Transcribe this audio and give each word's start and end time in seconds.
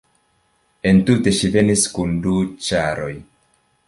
Entute 0.91 1.33
ŝi 1.39 1.51
venis 1.57 1.83
kun 1.97 2.15
du 2.25 2.33
ĉaroj. 2.69 3.13